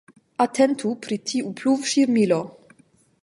Atentu 0.45 0.93
pri 1.03 1.17
tiu 1.31 1.53
pluvŝirmilo! 1.61 2.39